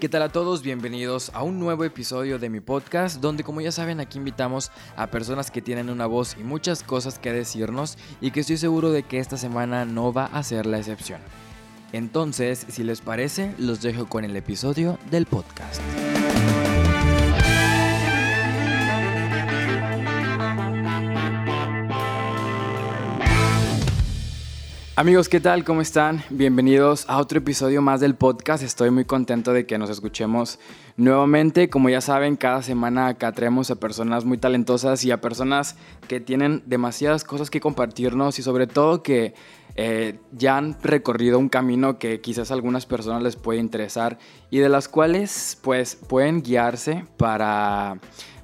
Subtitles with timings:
[0.00, 0.62] ¿Qué tal a todos?
[0.62, 5.08] Bienvenidos a un nuevo episodio de mi podcast donde como ya saben aquí invitamos a
[5.08, 9.02] personas que tienen una voz y muchas cosas que decirnos y que estoy seguro de
[9.02, 11.20] que esta semana no va a ser la excepción.
[11.92, 15.82] Entonces, si les parece, los dejo con el episodio del podcast.
[25.00, 25.64] Amigos, ¿qué tal?
[25.64, 26.22] ¿Cómo están?
[26.28, 28.62] Bienvenidos a otro episodio más del podcast.
[28.62, 30.58] Estoy muy contento de que nos escuchemos
[30.98, 31.70] nuevamente.
[31.70, 35.76] Como ya saben, cada semana acá traemos a personas muy talentosas y a personas
[36.06, 39.32] que tienen demasiadas cosas que compartirnos y sobre todo que
[39.74, 44.18] eh, ya han recorrido un camino que quizás a algunas personas les puede interesar
[44.50, 47.96] y de las cuales pues pueden guiarse para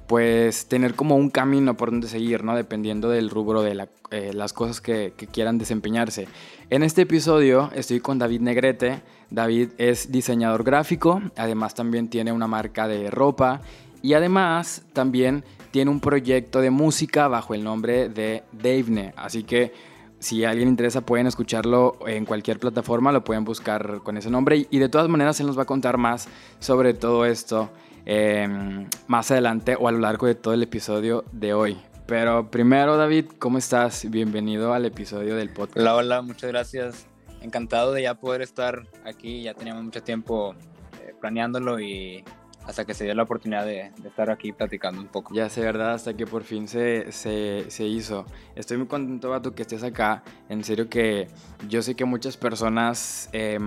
[0.07, 2.55] pues tener como un camino por donde seguir, ¿no?
[2.55, 6.27] Dependiendo del rubro de eh, las cosas que, quieran desempeñarse.
[6.69, 9.01] En este episodio estoy con David Negrete.
[9.29, 13.61] David es diseñador gráfico, además también tiene una marca de ropa
[14.01, 19.13] y además también tiene un proyecto de música bajo el nombre de Davene.
[19.17, 19.73] Así que
[20.19, 24.65] si a alguien interesa pueden escucharlo en cualquier plataforma, lo pueden buscar con ese nombre
[24.69, 27.69] y de todas maneras él nos va a contar más sobre todo esto
[28.09, 31.77] Em, más adelante o a lo largo de todo el episodio de hoy.
[32.05, 34.09] Pero primero, David, ¿cómo estás?
[34.09, 35.79] Bienvenido al episodio del podcast.
[35.79, 37.05] Hola, hola, muchas gracias.
[37.41, 39.43] Encantado de ya poder estar aquí.
[39.43, 40.55] Ya teníamos mucho tiempo
[41.03, 42.23] eh, planeándolo y
[42.67, 45.33] hasta que se dio la oportunidad de, estar aquí platicando un poco.
[45.33, 45.93] Ya sé, ¿verdad?
[45.93, 48.25] Hasta que por fin se, se, se, hizo.
[48.55, 50.23] Estoy muy contento, Bato, que estés acá.
[50.49, 51.29] En serio que
[51.69, 53.57] yo sé que muchas personas, eh,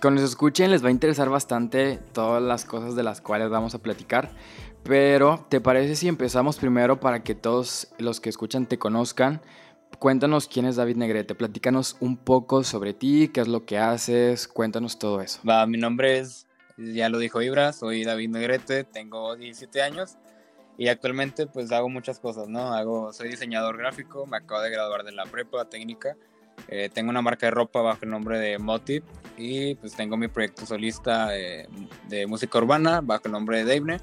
[0.00, 3.74] cuando se escuchen, les va a interesar bastante todas las cosas de las cuales vamos
[3.74, 4.30] a platicar.
[4.82, 9.42] Pero, ¿te parece si empezamos primero para que todos los que escuchan te conozcan?
[9.98, 14.48] Cuéntanos quién es David Negrete, platícanos un poco sobre ti, qué es lo que haces,
[14.48, 15.38] cuéntanos todo eso.
[15.48, 20.16] Va, mi nombre es ya lo dijo Ibra, soy David Negrete, tengo 17 años
[20.78, 22.72] y actualmente pues hago muchas cosas, ¿no?
[22.72, 26.16] Hago, soy diseñador gráfico, me acabo de graduar de la prepa técnica,
[26.68, 29.04] eh, tengo una marca de ropa bajo el nombre de Motiv
[29.36, 31.68] y pues tengo mi proyecto solista de,
[32.08, 34.00] de música urbana bajo el nombre de Davene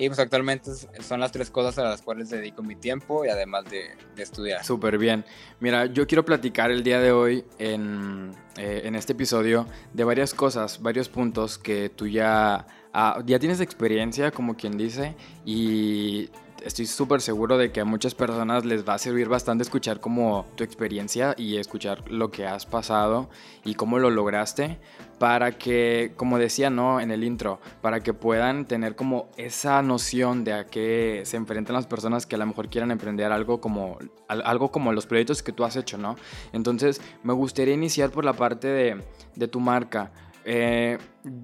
[0.00, 0.70] y pues actualmente
[1.02, 4.64] son las tres cosas a las cuales dedico mi tiempo y además de, estudiar.
[4.64, 5.26] Súper bien.
[5.60, 10.32] Mira, yo quiero platicar el día de hoy en, eh, en este episodio de varias
[10.32, 16.30] cosas, varios puntos que tú ya, ah, ya tienes experiencia, como quien dice, y
[16.64, 20.46] estoy súper seguro de que a muchas personas les va a servir bastante escuchar como
[20.56, 23.28] tu experiencia y escuchar lo que has pasado
[23.64, 24.78] y cómo lo lograste
[25.18, 26.98] para que, como decía, ¿no?
[26.98, 31.74] En el intro, para que puedan tener como esa noción de a qué se enfrentan
[31.74, 35.52] las personas que a lo mejor quieran emprender algo como, algo como los proyectos que
[35.52, 36.16] tú has hecho, ¿no?
[36.52, 39.02] Entonces, me gustaría iniciar por la parte de,
[39.36, 40.10] de tu marca.
[40.52, 40.98] Eh,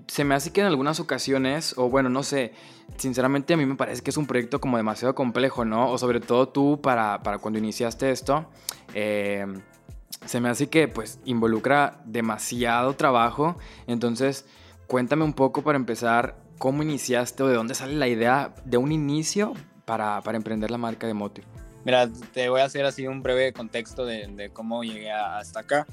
[0.09, 2.53] se me hace que en algunas ocasiones, o bueno, no sé,
[2.97, 5.93] sinceramente a mí me parece que es un proyecto como demasiado complejo, ¿no?
[5.93, 8.47] O sobre todo tú para, para cuando iniciaste esto,
[8.95, 9.47] eh,
[10.25, 13.57] se me hace que pues involucra demasiado trabajo.
[13.87, 14.45] Entonces,
[14.89, 18.91] cuéntame un poco para empezar, ¿cómo iniciaste o de dónde sale la idea de un
[18.91, 21.47] inicio para, para emprender la marca de Motive?
[21.85, 25.87] Mira, te voy a hacer así un breve contexto de, de cómo llegué hasta acá.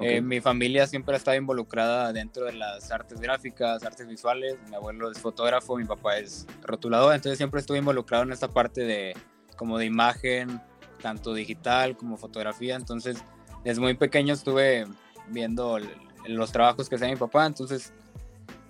[0.00, 4.56] Eh, mi familia siempre ha estado involucrada dentro de las artes gráficas, artes visuales.
[4.68, 8.82] Mi abuelo es fotógrafo, mi papá es rotulador, entonces siempre estuve involucrado en esta parte
[8.82, 9.14] de
[9.56, 10.60] como de imagen,
[11.00, 12.76] tanto digital como fotografía.
[12.76, 13.24] Entonces,
[13.64, 14.86] desde muy pequeño estuve
[15.28, 15.78] viendo
[16.26, 17.46] los trabajos que hacía mi papá.
[17.46, 17.94] Entonces,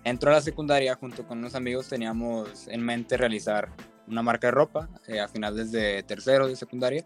[0.04, 1.88] entró a la secundaria junto con unos amigos.
[1.88, 3.72] Teníamos en mente realizar
[4.06, 7.04] una marca de ropa eh, a finales de tercero de secundaria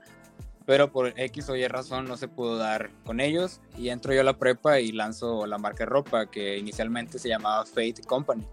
[0.67, 4.21] pero por X o Y razón no se pudo dar con ellos y entro yo
[4.21, 8.47] a la prepa y lanzo la marca de ropa que inicialmente se llamaba Fate Company.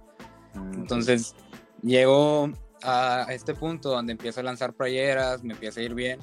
[0.54, 1.36] Mm, Entonces
[1.84, 2.52] llego
[2.84, 6.20] a este punto donde empiezo a lanzar playeras, me empieza a ir bien,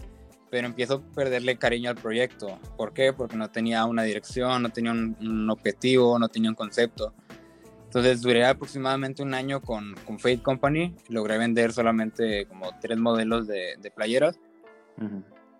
[0.51, 2.59] pero empiezo a perderle cariño al proyecto.
[2.77, 3.13] ¿Por qué?
[3.13, 7.13] Porque no tenía una dirección, no tenía un, objetivo, no tenía un concepto.
[7.85, 13.47] Entonces duré aproximadamente un año con, con Fate Company, logré vender solamente como tres modelos
[13.47, 14.39] de, de playeras.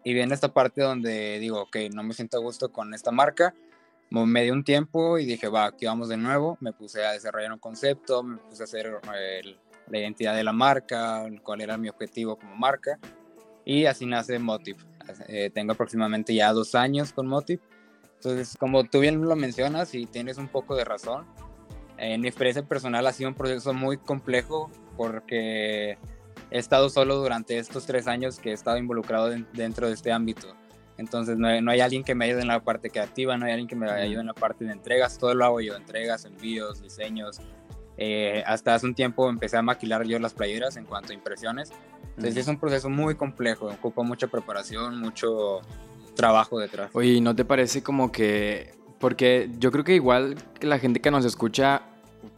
[0.05, 3.55] Y viene esta parte donde digo, ok, no me siento a gusto con esta marca.
[4.11, 6.59] Me dio un tiempo y dije, va, aquí vamos de nuevo.
[6.61, 9.01] Me puse a desarrollar un concepto, me puse a hacer
[9.89, 12.99] la identidad de la marca, cuál era mi objetivo como marca.
[13.65, 14.79] Y así nace Motive.
[15.29, 17.63] Eh, tengo aproximadamente ya dos años con Motive.
[18.17, 21.27] Entonces, como tú bien lo mencionas y tienes un poco de razón,
[21.97, 25.99] en mi experiencia personal ha sido un proceso muy complejo porque
[26.51, 30.55] he estado solo durante estos tres años que he estado involucrado dentro de este ámbito.
[30.97, 33.69] Entonces no no hay, alguien que me ayude en la parte creativa, no hay alguien
[33.69, 37.41] que me ayude en la parte de entregas, todo lo hago yo, entregas, envíos, diseños.
[37.97, 41.73] Eh, hasta hace un tiempo empecé a maquilar yo las playeras en cuanto a impresiones.
[42.11, 45.61] Entonces es un proceso muy complejo, ocupa mucha preparación, mucho
[46.15, 46.91] trabajo detrás.
[46.93, 51.11] Oye, ¿no te parece como que, porque yo creo que igual que la gente que
[51.11, 51.83] nos escucha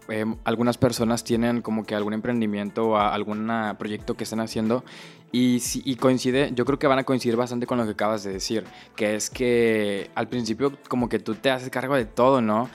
[0.08, 4.84] eh, algunas personas tienen como que algún emprendimiento o algún proyecto que estén haciendo
[5.32, 8.32] y, y coincide, yo creo que van a coincidir bastante con lo que acabas de
[8.32, 8.64] decir,
[8.94, 12.70] que es que al principio como que tú te haces cargo de todo, ¿no?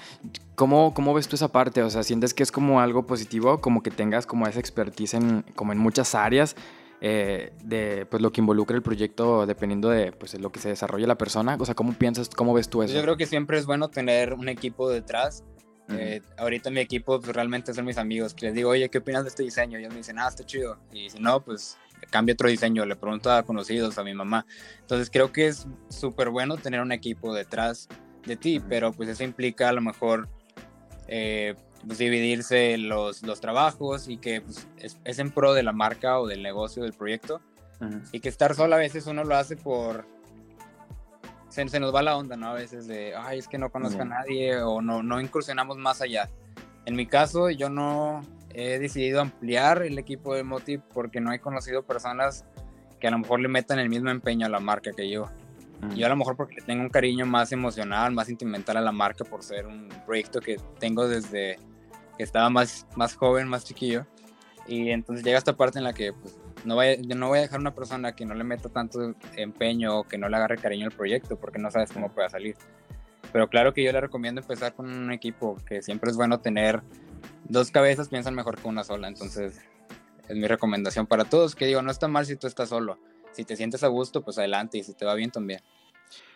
[0.55, 1.81] ¿Cómo, ¿Cómo ves tú esa parte?
[1.81, 5.43] O sea, ¿sientes que es como algo positivo, como que tengas como esa expertise en,
[5.55, 6.55] como en muchas áreas?
[7.03, 11.07] Eh, de pues, lo que involucra el proyecto dependiendo de pues, lo que se desarrolle
[11.07, 11.57] la persona?
[11.59, 12.93] O sea, ¿cómo piensas, cómo ves tú eso?
[12.93, 15.43] Yo creo que siempre es bueno tener un equipo detrás
[15.93, 19.23] eh, ahorita mi equipo pues, realmente son mis amigos, que les digo, oye, ¿qué opinas
[19.23, 19.77] de este diseño?
[19.77, 20.77] Y ellos me dicen, ah, está chido.
[20.91, 21.77] Y si no, pues
[22.09, 24.45] cambio otro diseño, le pregunto a conocidos, a mi mamá.
[24.79, 27.87] Entonces creo que es súper bueno tener un equipo detrás
[28.25, 30.29] de ti, pero pues eso implica a lo mejor
[31.07, 31.55] eh,
[31.85, 36.27] pues, dividirse los, los trabajos y que pues, es, en pro de la marca o
[36.27, 37.41] del negocio, del proyecto.
[38.11, 40.05] Y que estar solo a veces uno lo hace por,
[41.51, 42.47] se, nos va la onda, ¿no?
[42.47, 46.01] A veces de, ay, es que no conozco a nadie o no, no incursionamos más
[46.01, 46.29] allá.
[46.85, 48.21] En mi caso, yo no
[48.53, 52.45] he decidido ampliar el equipo de Motiv porque no he conocido personas
[52.99, 55.27] que a lo mejor le metan el mismo empeño a la marca que yo.
[55.95, 59.25] Yo a lo mejor porque tengo un cariño más emocional, más sentimental a la marca
[59.25, 61.57] por ser un proyecto que tengo desde
[62.17, 64.05] que estaba más, más joven, más chiquillo.
[64.67, 67.59] Y entonces llega esta parte en la que pues, no voy, no voy a dejar
[67.59, 70.91] una persona que no le meta tanto empeño o que no le agarre cariño al
[70.91, 72.55] proyecto porque no sabes cómo pueda salir.
[73.31, 76.81] Pero claro que yo le recomiendo empezar con un equipo, que siempre es bueno tener
[77.45, 79.07] dos cabezas, piensan mejor que una sola.
[79.07, 79.61] Entonces,
[80.27, 82.99] es mi recomendación para todos, que digo, no está mal si tú estás solo.
[83.31, 85.61] Si te sientes a gusto, pues adelante, y si te va bien también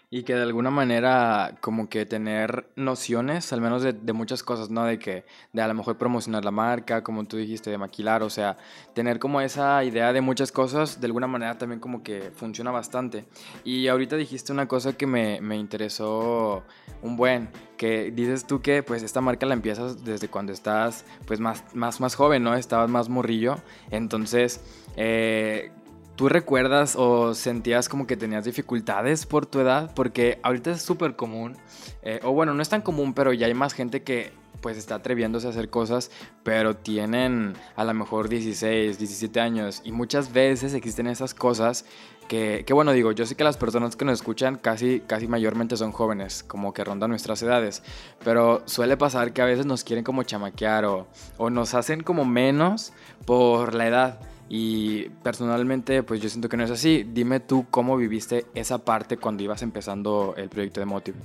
[0.09, 4.85] y que de alguna manera como que tener nociones, al menos de, muchas cosas, ¿no?
[4.85, 8.29] De que de a lo mejor promocionar la marca, como tú dijiste, de maquilar, o
[8.29, 8.57] sea,
[8.93, 13.25] tener como esa idea de muchas cosas, de alguna manera también como que funciona bastante.
[13.63, 16.63] Y ahorita dijiste una cosa que me, me interesó
[17.01, 21.39] un buen, que dices tú que pues esta marca la empiezas desde cuando estás pues
[21.39, 22.55] más, más, más joven, ¿no?
[22.55, 23.57] Estabas más morrillo,
[23.91, 24.61] entonces...
[24.95, 25.71] Eh,
[26.15, 29.91] ¿Tú recuerdas o sentías como que tenías dificultades por tu edad?
[29.93, 31.57] Porque ahorita es súper común,
[32.03, 34.31] eh, o bueno, no es tan común, pero ya hay más gente que
[34.61, 36.09] pues está atreviéndose a hacer cosas,
[36.43, 41.85] pero tienen a lo mejor 16, 17 años y muchas veces existen esas cosas
[42.29, 45.77] que, que, bueno, digo, yo sé que las personas que nos escuchan casi, casi mayormente
[45.77, 47.83] son jóvenes, como que rondan nuestras edades,
[48.23, 51.07] pero suele pasar que a veces nos quieren como chamaquear o,
[51.37, 52.93] o nos hacen como menos
[53.25, 54.19] por la edad.
[54.47, 57.03] Y personalmente, pues yo siento que no es así.
[57.03, 61.17] Dime tú cómo viviste esa parte cuando ibas empezando el proyecto de Motive.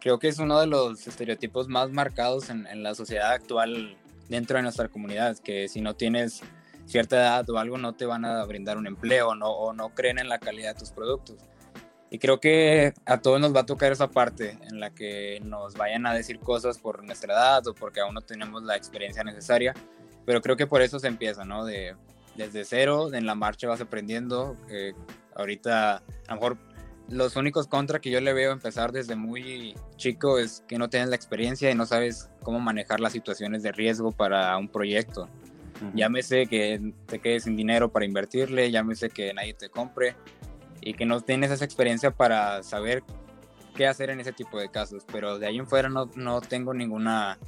[0.00, 3.96] Creo que es uno de los estereotipos más marcados en, la sociedad actual
[4.28, 6.42] dentro de nuestra comunidad, que si no tienes
[6.86, 10.18] cierta edad o algo no te van a brindar un empleo no, o no creen
[10.18, 11.36] en la calidad de tus productos.
[12.10, 15.74] Y creo que a todos nos va a tocar esa parte en la que nos
[15.74, 19.74] vayan a decir cosas por nuestra edad o porque aún no tenemos la experiencia necesaria,
[20.24, 21.64] pero creo que por eso se empieza, ¿no?
[21.64, 21.96] De,
[22.36, 24.56] desde cero, en la marcha vas aprendiendo.
[24.70, 24.94] Eh,
[25.34, 26.58] ahorita, a lo mejor,
[27.08, 31.08] los únicos contra que yo le veo empezar desde muy chico es que no tienes
[31.08, 35.28] la experiencia y no sabes cómo manejar las situaciones de riesgo para un proyecto.
[35.94, 40.16] Llámese que te quedes sin dinero para invertirle, llámese que nadie te compre
[40.80, 43.02] y que no tienes esa experiencia para saber
[43.74, 45.04] qué hacer en ese tipo de casos.
[45.12, 47.38] Pero de ahí en fuera no, no tengo ninguna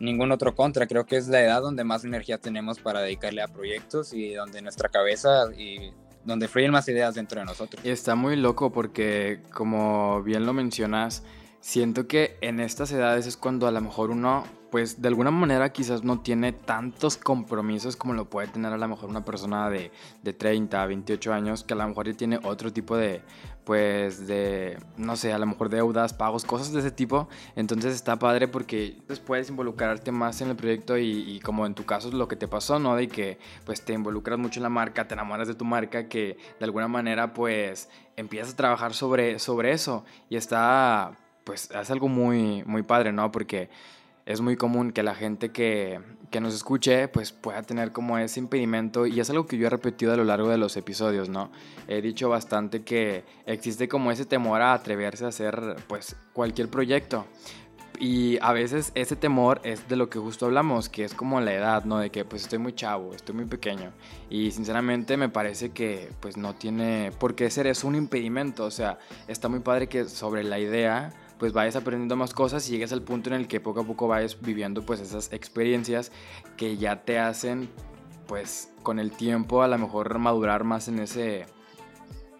[0.00, 0.86] ningún otro contra.
[0.86, 4.62] Creo que es la edad donde más energía tenemos para dedicarle a proyectos y donde
[4.62, 5.92] nuestra cabeza y
[6.24, 7.84] donde fluyen más ideas dentro de nosotros.
[7.84, 11.22] Está muy loco porque, como bien lo mencionas,
[11.60, 15.72] siento que en estas edades es cuando a lo mejor uno pues de alguna manera
[15.72, 19.90] quizás no tiene tantos compromisos como lo puede tener a lo mejor una persona de,
[20.22, 23.22] de 30, 28 años, que a lo mejor ya tiene otro tipo de,
[23.68, 27.28] pues de, no sé, a lo mejor deudas, pagos, cosas de ese tipo.
[27.54, 31.84] Entonces está padre porque pues, puedes involucrarte más en el proyecto y, como en tu
[31.84, 32.96] caso es lo que te pasó, ¿no?
[32.96, 36.38] De que pues te involucras mucho en la marca, te enamoras de tu marca, que
[36.58, 42.08] de alguna manera pues empiezas a trabajar sobre, sobre eso y está, pues es algo
[42.08, 43.30] muy, muy padre, ¿no?
[43.30, 43.68] Porque
[44.28, 48.40] es muy común que la gente que, que, nos escuche pues pueda tener como ese
[48.40, 51.50] impedimento y es algo que yo he repetido a lo largo de los episodios, ¿no?
[51.88, 57.24] He dicho bastante que existe como ese temor a atreverse a hacer pues cualquier proyecto.
[58.00, 61.54] y a veces ese temor es de lo que justo hablamos, que es como la
[61.54, 61.98] edad, ¿no?
[61.98, 63.92] De que pues estoy muy chavo, estoy muy pequeño.
[64.28, 68.66] Y sinceramente me parece que pues no tiene por qué ser eso un impedimento.
[68.66, 72.72] O sea, está muy padre que sobre la idea pues vayas aprendiendo más cosas y
[72.72, 76.12] llegues al punto en el que poco a poco vayas viviendo pues esas experiencias
[76.56, 77.68] que ya te hacen
[78.26, 81.46] pues con el tiempo a lo mejor madurar más en ese,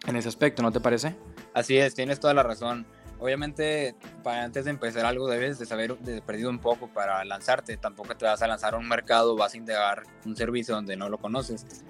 [0.07, 1.17] en ese aspecto, ¿no te parece?
[1.55, 2.87] Así es, tienes toda la razón
[3.19, 7.77] obviamente para antes de empezar algo debes de saber de perdido un poco para lanzarte.
[7.77, 11.09] Tampoco te vas a lanzar a un mercado, vas a integrar un servicio donde no
[11.09, 11.85] lo conoces.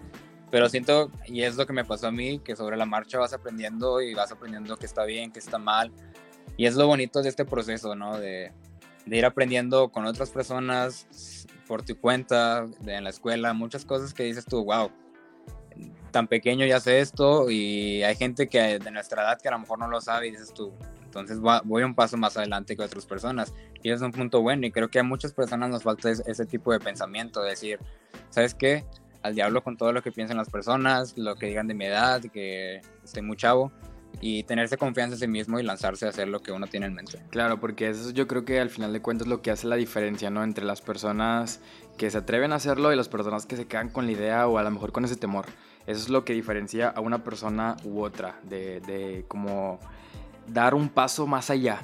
[0.50, 3.35] Pero siento, y es lo que me pasó a mí, que sobre la marcha vas
[3.35, 5.93] aprendiendo y vas aprendiendo que está bien, que está mal.
[6.59, 8.19] Y es lo bonito de este proceso, ¿no?
[8.19, 8.53] De,
[9.07, 14.25] de ir aprendiendo con otras personas, por tu cuenta, en la escuela, muchas cosas que
[14.25, 14.91] dices tú, wow,
[16.11, 19.61] tan pequeño ya sé esto y hay gente que de nuestra edad que a lo
[19.61, 20.73] mejor no lo sabe y dices tú,
[21.05, 23.55] entonces voy un paso más adelante que otras personas.
[23.81, 26.73] Y es un punto bueno y creo que a muchas personas nos falta ese, tipo
[26.73, 27.79] de pensamiento, de decir,
[28.31, 28.85] ¿sabes qué?
[29.23, 32.21] Al diablo con todo lo que piensan las personas, lo que digan de mi edad,
[32.21, 33.71] que estoy muy chavo
[34.21, 36.95] y tenerse confianza en sí mismo y lanzarse a hacer lo que uno tiene en
[36.95, 37.23] mente.
[37.31, 39.77] Claro, porque eso yo creo que al final de cuentas es lo que hace la
[39.77, 40.43] diferencia, ¿no?
[40.43, 41.61] Entre las personas
[41.97, 44.59] que se atreven a hacerlo y las personas que se quedan con la idea o
[44.59, 45.47] a lo mejor con ese temor.
[45.87, 49.79] Eso es lo que diferencia a una persona u otra, de, de como
[50.47, 51.81] dar un paso más allá.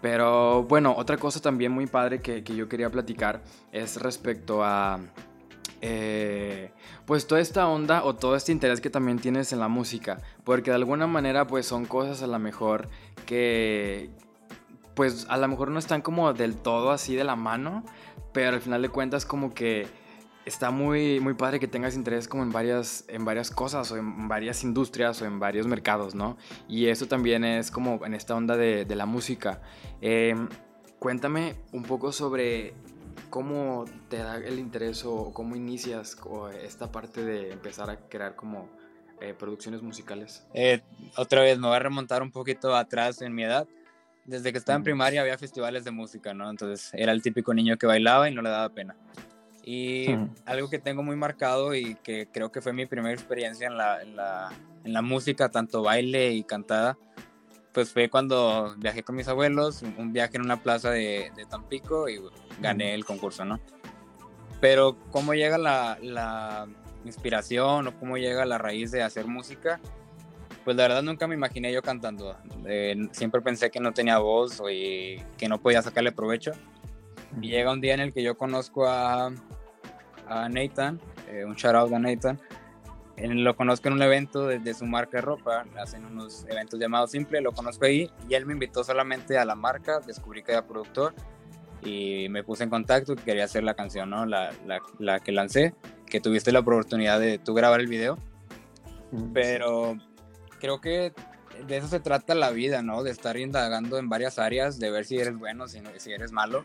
[0.00, 3.42] Pero bueno, otra cosa también muy padre que, yo quería platicar
[3.72, 5.00] es respecto a...
[5.80, 6.72] Eh,
[7.06, 10.70] pues toda esta onda o todo este interés que también tienes en la música, porque
[10.70, 12.88] de alguna manera pues son cosas a lo mejor
[13.26, 14.10] que
[14.94, 17.84] pues a lo mejor no están como del todo así de la mano,
[18.32, 19.86] pero al final de cuentas como que
[20.44, 24.26] está muy, muy padre que tengas interés como en varias, en varias cosas o en
[24.26, 26.36] varias industrias o en varios mercados, ¿no?
[26.66, 29.60] Y eso también es como en esta onda de, la música.
[30.00, 30.48] Em,
[30.98, 32.74] cuéntame un poco sobre
[33.30, 36.16] cómo te da el interés o cómo inicias
[36.62, 38.68] esta parte de empezar a crear como
[39.20, 40.46] eh, producciones musicales.
[40.54, 40.80] Eh,
[41.16, 43.66] otra vez me voy a remontar un poquito atrás en mi edad.
[44.24, 46.50] Desde que estaba en primaria había festivales de música, ¿no?
[46.50, 48.94] Entonces era el típico niño que bailaba y no le daba pena.
[49.64, 50.06] Y
[50.46, 54.02] algo que tengo muy marcado y que creo que fue mi primera experiencia en la,
[54.02, 54.50] en la,
[54.84, 56.96] en la música, tanto baile y cantada,
[57.72, 62.08] pues fue cuando viajé con mis abuelos, un viaje en una plaza de, de Tampico
[62.08, 62.20] y
[62.60, 63.60] gané el concurso, ¿no?
[64.60, 66.66] Pero cómo llega la, la,
[67.04, 69.80] inspiración o cómo llega la raíz de hacer música,
[70.64, 72.36] pues la verdad nunca me imaginé yo cantando.
[72.66, 76.52] Eh, siempre pensé que no tenía voz y que no podía sacarle provecho.
[77.40, 79.30] Y llega un día en el que yo conozco a,
[80.26, 82.38] a Nathan, eh, un shout out a Nathan.
[83.26, 87.40] Lo conozco en un evento de, su marca de ropa, hacen unos eventos llamados Simple,
[87.40, 91.14] lo conozco ahí y él me invitó solamente a la marca, descubrí que era productor
[91.82, 94.26] y me puse en contacto que quería hacer la canción, ¿no?
[94.26, 95.74] La, la, la, que lancé,
[96.06, 98.18] que tuviste la oportunidad de tú grabar el video.
[99.12, 99.96] Mm, Pero
[100.60, 101.12] creo que
[101.66, 103.02] de eso se trata la vida, ¿no?
[103.02, 106.64] De estar indagando en varias áreas, de ver si eres bueno, si, si eres malo.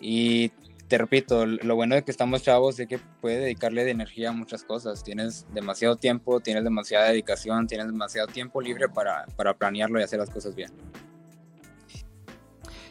[0.00, 0.50] Y
[0.92, 4.32] te repito, lo bueno de que estamos chavos es que puedes dedicarle de energía a
[4.32, 5.02] muchas cosas.
[5.02, 10.18] Tienes demasiado tiempo, tienes demasiada dedicación, tienes demasiado tiempo libre para, para planearlo y hacer
[10.18, 10.70] las cosas bien.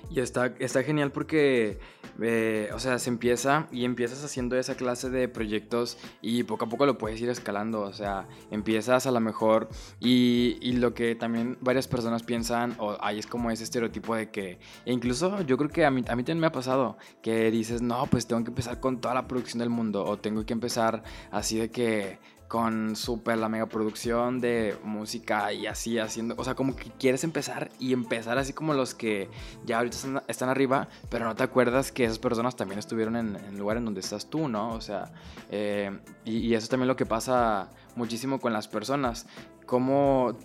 [0.09, 1.77] Y está, está genial porque,
[2.21, 6.69] eh, o sea, se empieza y empiezas haciendo esa clase de proyectos y poco a
[6.69, 7.81] poco lo puedes ir escalando.
[7.81, 13.19] O sea, empiezas a lo mejor y, lo que también varias personas piensan, o hay
[13.19, 16.23] es como ese estereotipo de que, e incluso yo creo que a mí, a mí
[16.23, 19.59] también me ha pasado, que dices, no, pues tengo que empezar con toda la producción
[19.59, 22.19] del mundo o tengo que empezar así de que
[22.51, 27.23] con súper la mega producción de música y así haciendo, o sea, como que quieres
[27.23, 29.29] empezar y empezar así como los que
[29.63, 33.57] ya ahorita están, arriba, pero no te acuerdas que esas personas también estuvieron en, el
[33.57, 34.71] lugar en donde estás tú, ¿no?
[34.73, 35.13] O sea,
[35.49, 39.27] eh, y, eso también lo que pasa muchísimo con las personas.
[39.65, 40.35] ¿Cómo,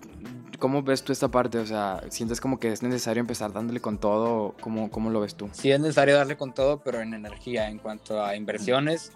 [0.60, 1.58] ¿Cómo ves tú esta parte?
[1.58, 4.54] O sea, ¿sientes como que es necesario empezar dándole con todo?
[4.60, 5.48] ¿Cómo, cómo lo ves tú?
[5.50, 9.10] Sí, es necesario darle con todo, pero en energía, en cuanto a inversiones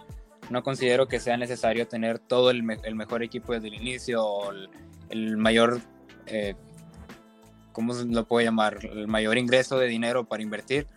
[0.51, 4.53] no considero que sea necesario tener todo el, mejor equipo desde el inicio o
[5.09, 5.81] el, mayor,
[6.27, 6.55] eh,
[7.73, 8.79] ¿cómo lo puedo llamar?
[8.85, 10.89] El mayor ingreso de dinero para invertir.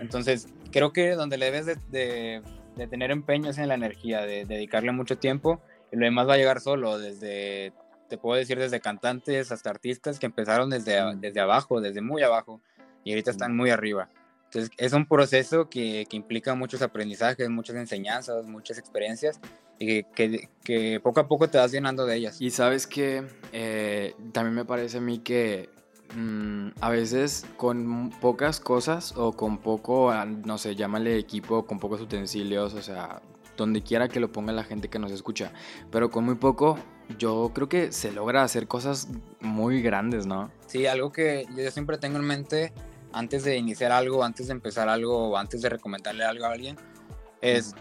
[0.00, 2.42] Entonces, creo que donde le debes de,
[2.90, 6.38] tener empeño es en la energía, de, dedicarle mucho tiempo y lo demás va a
[6.38, 7.72] llegar solo, desde,
[8.10, 12.60] te puedo decir, desde cantantes hasta artistas que empezaron desde, desde abajo, desde muy abajo
[13.02, 14.10] y ahorita están muy arriba.
[14.54, 19.40] Entonces, es un proceso que, que, implica muchos aprendizajes, muchas enseñanzas, muchas experiencias
[19.80, 22.40] y que, que, poco a poco te vas llenando de ellas.
[22.40, 25.70] Y sabes que eh, también me parece a mí que
[26.14, 31.80] mm, a veces con pocas cosas o con poco, ah, no sé, llámale equipo, con
[31.80, 33.22] pocos utensilios, o sea,
[33.56, 35.52] donde quiera que lo ponga la gente que nos escucha,
[35.90, 36.78] pero con muy poco
[37.18, 39.08] yo creo que se logra hacer cosas
[39.40, 40.50] muy grandes, ¿no?
[40.66, 42.72] Sí, algo que yo siempre tengo en mente
[43.14, 46.76] antes de iniciar algo, antes de empezar algo antes de recomendarle algo a alguien,
[47.40, 47.74] es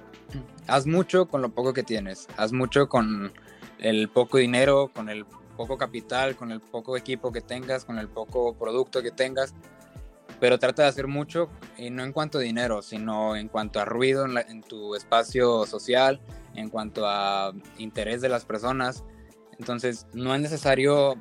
[0.68, 3.34] haz mucho con lo poco que tienes, haz mucho con
[3.80, 5.26] el poco dinero, con el
[5.58, 9.54] poco capital, con el poco equipo que tengas, con el poco producto que tengas,
[10.40, 13.86] pero trata de hacer mucho y no en cuanto a dinero, sino en cuanto a
[13.86, 16.22] ruido en, en tu espacio social,
[16.56, 19.04] en cuanto a interés de las personas.
[19.60, 21.16] Entonces, no es necesario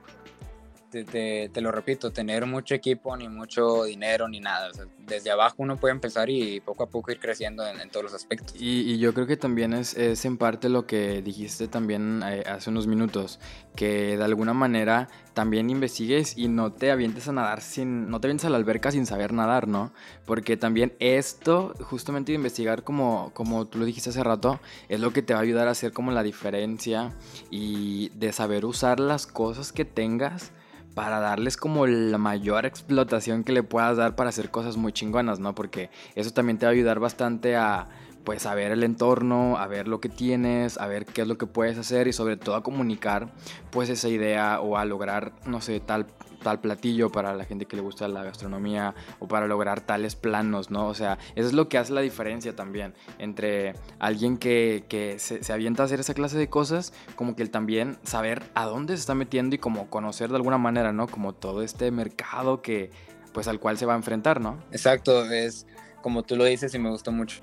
[0.93, 4.71] te, lo repito, tener mucho equipo, ni mucho dinero, ni nada.
[4.99, 8.55] desde abajo uno puede empezar y poco a poco ir creciendo en, todos los aspectos.
[8.59, 12.71] Y, yo creo que también es, es, en parte lo que dijiste también eh, hace
[12.71, 13.41] unos minutos,
[13.75, 18.27] que de alguna manera también investigues y no te avientes a nadar sin, no te
[18.27, 19.93] avientes a la alberca sin saber nadar, ¿no?
[20.27, 25.23] Porque también esto, justamente investigar como, como tú lo dijiste hace rato, es lo que
[25.23, 27.13] te va a ayudar a hacer como la diferencia
[27.51, 30.53] y de saber usar las cosas que tengas
[30.95, 35.39] para darles como la mayor explotación que le puedas dar para hacer cosas muy chingonas,
[35.41, 35.55] ¿no?
[35.55, 37.89] Porque eso también te va a ayudar bastante a
[38.25, 41.39] pues a ver el entorno, a ver lo que tienes, a ver qué es lo
[41.39, 43.33] que puedes hacer y sobre todo a comunicar
[43.71, 46.07] pues esa idea o a lograr, no sé, tal
[46.43, 50.71] tal platillo para la gente que le gusta la gastronomía o para lograr tales planos,
[50.71, 50.87] ¿no?
[50.89, 55.43] O sea, eso es lo que hace la diferencia también entre alguien que, que se,
[55.43, 58.97] se, avienta a hacer esa clase de cosas, como que él también saber a dónde
[58.97, 61.07] se está metiendo y como conocer de alguna manera, ¿no?
[61.07, 62.91] Como todo este mercado que,
[63.33, 64.59] pues al cual se va a enfrentar, ¿no?
[64.73, 65.67] Exacto, es
[66.03, 67.41] como tú lo dices y me gustó mucho.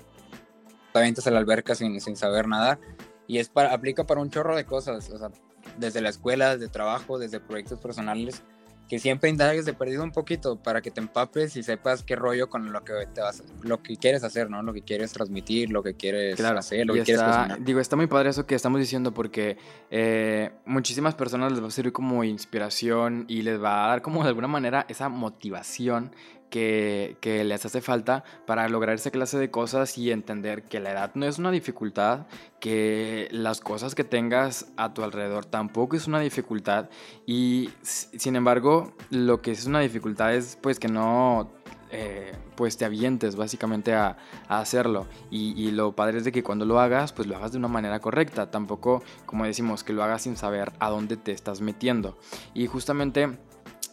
[0.92, 2.78] Te avientas a la alberca sin, sin saber nadar
[3.26, 5.30] y es para, aplica para un chorro de cosas, o sea,
[5.78, 8.42] desde la escuela, desde trabajo, desde proyectos personales
[8.90, 12.50] que siempre indagues de perdido un poquito para que te empapes y sepas qué rollo
[12.50, 14.64] con lo que te vas, lo que quieres hacer, ¿no?
[14.64, 17.62] Lo que quieres transmitir, lo que quieres hacer, lo que quieres cocinar.
[17.62, 19.58] Digo, está muy padre eso que estamos diciendo porque
[19.92, 24.24] eh, muchísimas personas les va a servir como inspiración y les va a dar como
[24.24, 26.12] de alguna manera esa motivación
[26.50, 31.12] que, les hace falta para lograr esa clase de cosas y entender que la edad
[31.14, 32.26] no es una dificultad,
[32.58, 36.90] que las cosas que tengas a tu alrededor tampoco es una dificultad
[37.26, 41.50] y sin embargo lo que es una dificultad es pues que no
[41.92, 44.16] eh, pues te avientes básicamente a,
[44.48, 47.52] a hacerlo y, y, lo padre es de que cuando lo hagas pues lo hagas
[47.52, 51.32] de una manera correcta tampoco como decimos que lo hagas sin saber a dónde te
[51.32, 52.18] estás metiendo.
[52.54, 53.38] Y justamente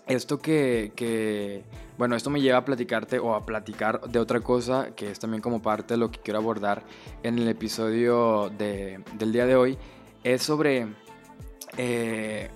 [0.07, 1.63] esto que,
[1.97, 5.41] bueno, esto me lleva a platicarte o a platicar de otra cosa que es también
[5.41, 6.83] como parte de lo que quiero abordar
[7.23, 9.77] en el episodio del día de hoy,
[10.23, 10.87] es sobre
[11.77, 12.49] eh,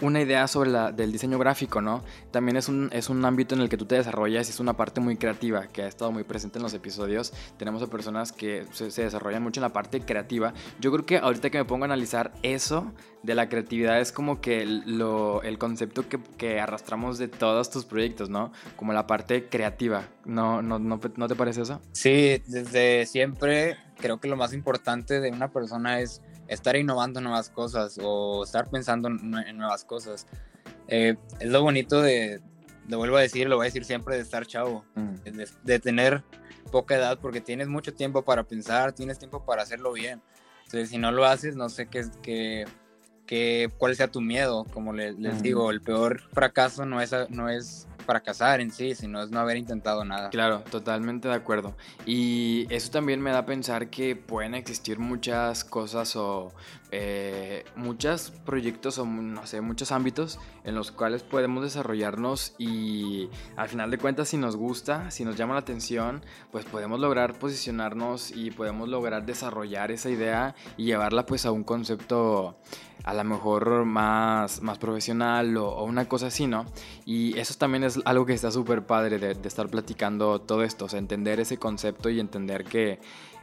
[0.00, 2.02] una idea sobre la, del diseño gráfico, ¿no?
[2.30, 4.74] También es un, es un ámbito en el que tú te desarrollas y es una
[4.74, 7.32] parte muy creativa que ha estado muy presente en los episodios.
[7.56, 10.52] Tenemos a personas que se, desarrollan mucho en la parte creativa.
[10.80, 14.40] Yo creo que ahorita que me pongo a analizar eso de la creatividad es como
[14.40, 18.52] que lo, el concepto que, que, arrastramos de todos tus proyectos, ¿no?
[18.76, 20.08] Como la parte creativa.
[20.24, 21.80] ¿No, no, no, ¿No te parece eso?
[21.92, 27.48] Sí, desde siempre creo que lo más importante de una persona es estar innovando nuevas
[27.48, 30.26] cosas o estar pensando en nuevas cosas.
[30.88, 32.42] Eh, es lo bonito de,
[32.88, 35.14] lo vuelvo a decir, lo voy a decir siempre, de estar chavo, mm.
[35.62, 36.24] de, tener
[36.72, 40.20] poca edad, porque tienes mucho tiempo para pensar, tienes tiempo para hacerlo bien.
[40.64, 42.64] Entonces, si no lo haces, no sé qué, qué,
[43.26, 44.66] qué cuál sea tu miedo.
[44.72, 49.22] Como les, les digo, el peor fracaso no es, no es fracasar en sí, sino
[49.22, 50.30] es no haber intentado nada.
[50.30, 51.76] Claro, totalmente de acuerdo.
[52.06, 56.52] Y eso también me da a pensar que pueden existir muchas cosas o
[56.92, 63.68] eh, muchos proyectos o no sé, muchos ámbitos en los cuales podemos desarrollarnos y al
[63.68, 68.32] final de cuentas si nos gusta, si nos llama la atención, pues podemos lograr posicionarnos
[68.32, 72.56] y podemos lograr desarrollar esa idea y llevarla pues a un concepto
[73.04, 76.66] a lo mejor más, más profesional o, una cosa así, ¿no?
[77.04, 80.84] Y eso también es algo que está súper padre de, de, estar platicando todo esto,
[80.84, 83.00] o sea, entender ese concepto y entender que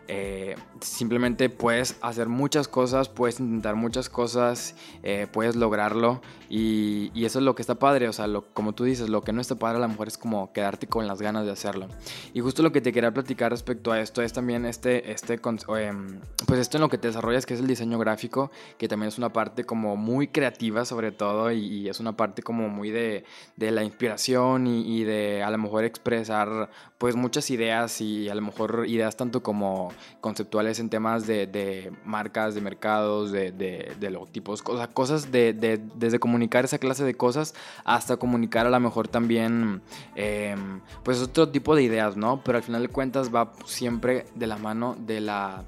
[0.08, 7.40] eh, simplemente puedes hacer muchas cosas, puedes intentar muchas cosas, eh, puedes lograrlo y, eso
[7.40, 9.56] es lo que está padre, o sea, lo, como tú dices, lo que no está
[9.56, 11.88] padre a lo mejor es como quedarte con las ganas de hacerlo.
[12.34, 16.22] Y justo lo que te quería platicar respecto a esto es también este, este em,
[16.46, 19.18] pues esto en lo que te desarrollas, que es el diseño gráfico, que también es
[19.18, 23.24] una parte como muy creativa sobre todo y, es una parte como muy de,
[23.56, 28.36] de la inspiración y, y de a lo mejor expresar pues muchas ideas y a
[28.36, 34.64] lo mejor ideas tanto como conceptuales en temas de, marcas, de mercados, de, de, logotipos,
[34.64, 35.54] cosas, cosas de,
[35.96, 39.82] desde comunicar esa clase de cosas hasta comunicar a lo mejor también
[40.15, 42.43] em, pues otro tipo de ideas, ¿no?
[42.43, 45.63] Pero al final de cuentas va siempre de la mano de la,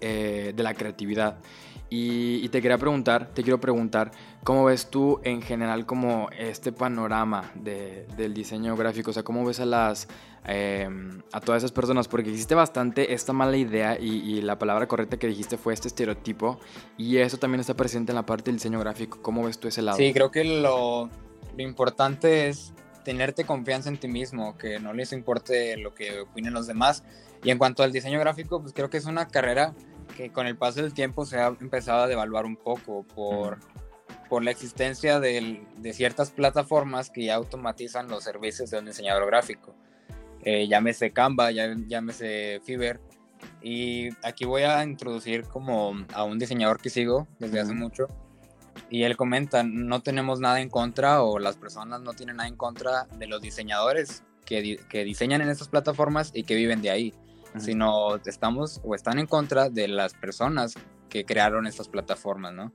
[0.00, 1.38] eh, de la creatividad.
[1.92, 4.12] Y, te quería preguntar, te quiero preguntar,
[4.44, 9.10] ¿cómo ves tú en general como este panorama del diseño gráfico?
[9.10, 10.06] O sea, ¿cómo ves a las
[10.44, 12.08] em, a todas esas personas?
[12.08, 16.58] Porque existe bastante esta mala idea y, la palabra correcta que dijiste fue este estereotipo
[16.96, 19.20] y eso también está presente en la parte del diseño gráfico.
[19.22, 19.98] ¿Cómo ves tú ese lado?
[19.98, 21.10] Sí, creo que lo,
[21.56, 22.72] lo importante es
[23.04, 27.04] tenerte confianza en ti mismo, que no les importe lo que opinen los demás.
[27.42, 29.74] Y en cuanto al diseño gráfico, pues creo que es una carrera
[30.16, 33.58] que con el paso del tiempo se ha empezado a devaluar un poco por,
[34.28, 39.26] por la existencia de, de ciertas plataformas que ya automatizan los servicios de un diseñador
[39.26, 39.74] gráfico.
[40.44, 43.00] Eh, llámese Canva, llámese Fiverr.
[43.62, 48.06] Y aquí voy a introducir como a un diseñador que sigo desde hace mucho.
[48.90, 52.56] Y él comenta, no tenemos nada en contra o las personas no tienen nada en
[52.56, 57.14] contra de los diseñadores que, que diseñan en estas plataformas y que viven de ahí
[57.58, 60.74] sino estamos o están en contra de las personas
[61.08, 62.72] que crearon estas plataformas, ¿no?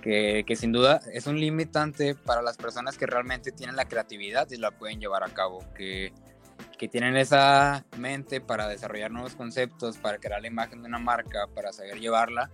[0.00, 4.50] Que, que sin duda es un limitante para las personas que realmente tienen la creatividad
[4.50, 6.14] y la pueden llevar a cabo, que,
[6.80, 11.46] que tienen esa mente para desarrollar nuevos conceptos, para crear la imagen de una marca,
[11.54, 12.50] para saber llevarla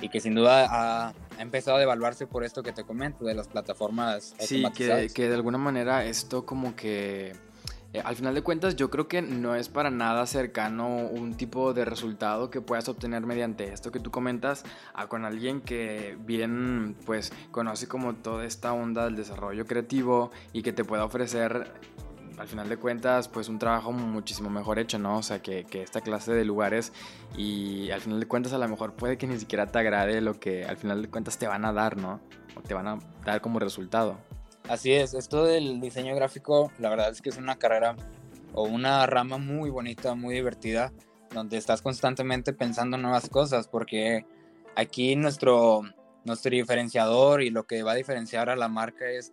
[0.00, 3.34] y que sin duda ha, ha, empezado a devaluarse por esto que te comento de
[3.34, 4.34] las plataformas.
[4.38, 7.34] Sí, que, que, de alguna manera esto como que
[7.92, 11.74] eh, al final de cuentas, yo creo que no es para nada cercano un tipo
[11.74, 16.96] de resultado que puedas obtener mediante esto que tú comentas a con alguien que bien
[17.04, 21.70] pues conoce como toda esta onda del desarrollo creativo y que te pueda ofrecer
[22.42, 25.18] al final de cuentas, pues un trabajo muchísimo mejor hecho, ¿no?
[25.18, 26.92] O sea, que, que, esta clase de lugares
[27.36, 30.40] y al final de cuentas a lo mejor puede que ni siquiera te agrade lo
[30.40, 32.20] que al final de cuentas te van a dar, ¿no?
[32.56, 34.18] O te van a dar como resultado.
[34.68, 37.94] Así es, esto del diseño gráfico, la verdad es que es una carrera
[38.54, 40.92] o una rama muy bonita, muy divertida,
[41.32, 44.26] donde estás constantemente pensando nuevas cosas, porque
[44.74, 45.82] aquí nuestro,
[46.24, 49.30] nuestro diferenciador y lo que va a diferenciar a la marca es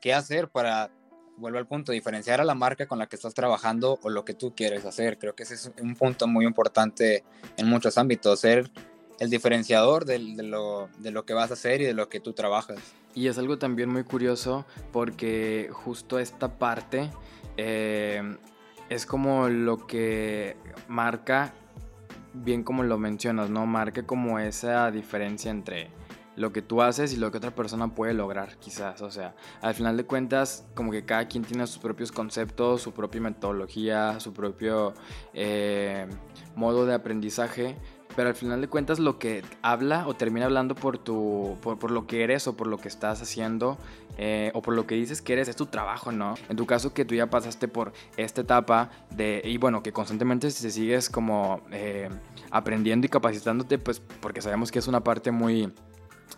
[0.00, 0.92] qué hacer para,
[1.36, 4.34] vuelvo al punto, diferenciar a la marca con la que estás trabajando o lo que
[4.34, 5.18] tú quieres hacer.
[5.18, 7.24] Creo que ese es un punto muy importante
[7.56, 8.70] en muchos ámbitos, ser
[9.20, 12.32] el diferenciador de, lo, de lo que vas a hacer y de lo que tú
[12.32, 12.78] trabajas.
[13.14, 17.10] Y es algo también muy curioso porque justo esta parte
[17.56, 18.36] eh,
[18.88, 20.56] es como lo que
[20.88, 21.54] marca,
[22.32, 23.66] bien como lo mencionas, ¿no?
[23.66, 25.90] Marca como esa diferencia entre
[26.36, 29.02] lo que tú haces y lo que otra persona puede lograr, quizás.
[29.02, 32.92] O sea, al final de cuentas, como que cada quien tiene sus propios conceptos, su
[32.92, 34.94] propia metodología, su propio
[35.32, 36.06] eh,
[36.54, 37.76] modo de aprendizaje
[38.16, 42.06] pero al final de cuentas lo que habla o termina hablando por, tu, por, lo
[42.06, 43.78] que eres o por lo que estás haciendo
[44.18, 46.34] eh, o por lo que dices que eres es tu trabajo, ¿no?
[46.48, 50.48] En tu caso que tú ya pasaste por esta etapa de, y bueno, que constantemente
[50.48, 52.08] te sigues como eh,
[52.50, 55.72] aprendiendo y capacitándote, pues porque sabemos que es una parte muy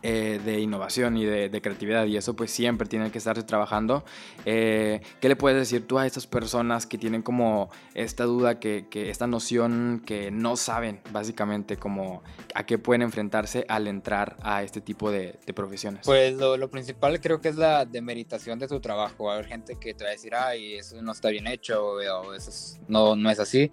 [0.03, 4.05] eh, de innovación y de, creatividad y eso pues siempre tiene que estarse trabajando.
[4.45, 8.87] Eh, ¿Qué le puedes decir tú a estas personas que tienen como esta duda, que,
[8.93, 12.23] esta noción que no saben básicamente como
[12.55, 16.03] a qué pueden enfrentarse al entrar a este tipo de, profesiones?
[16.05, 19.25] Pues lo, principal creo que es la demeritación de tu trabajo.
[19.25, 21.85] Va a haber gente que te va a decir, ay, eso no está bien hecho
[21.85, 23.73] o eso no, no es así.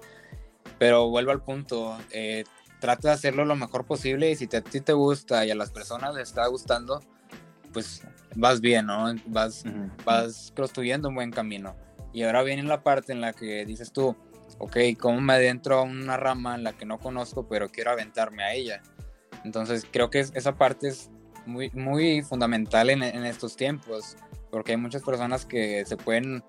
[0.79, 2.43] Pero vuelvo al punto, eh,
[2.83, 5.71] trata de hacerlo lo mejor posible y si a ti te gusta y a las
[5.71, 6.99] personas les está gustando,
[7.71, 8.01] pues
[8.35, 9.05] vas bien, ¿no?
[9.27, 9.63] Vas,
[10.03, 11.77] vas construyendo un buen camino.
[12.11, 14.17] Y ahora viene la parte en la que dices tú,
[14.57, 18.43] ok, ¿cómo me adentro a una rama en la que no conozco, pero quiero aventarme
[18.43, 18.83] a ella?
[19.45, 21.09] Entonces creo que esa parte es
[21.45, 24.17] muy, muy fundamental en, en estos tiempos,
[24.51, 26.43] porque hay muchas personas que se pueden